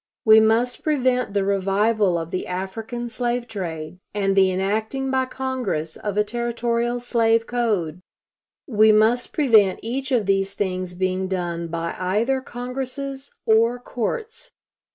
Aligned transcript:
We 0.25 0.39
must 0.39 0.81
prevent 0.81 1.35
the 1.35 1.45
revival 1.45 2.17
of 2.17 2.31
the 2.31 2.47
African 2.47 3.07
slave 3.07 3.47
trade, 3.47 3.99
and 4.15 4.35
the 4.35 4.49
enacting 4.51 5.11
by 5.11 5.25
Congress 5.27 5.95
of 5.95 6.17
a 6.17 6.23
Territorial 6.23 6.99
slave 6.99 7.45
code. 7.45 8.01
We 8.65 8.91
must 8.91 9.31
prevent 9.31 9.79
each 9.83 10.11
of 10.11 10.25
these 10.25 10.55
things 10.55 10.95
being 10.95 11.27
done 11.27 11.67
by 11.67 11.95
either 11.99 12.41
congresses 12.41 13.35
or 13.45 13.77
courts. 13.77 14.53